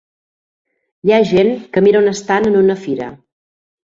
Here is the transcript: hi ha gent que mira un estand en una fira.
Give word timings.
hi 1.07 1.11
ha 1.13 1.19
gent 1.31 1.51
que 1.75 1.83
mira 1.87 2.01
un 2.05 2.09
estand 2.13 2.49
en 2.53 2.57
una 2.63 2.77
fira. 2.87 3.11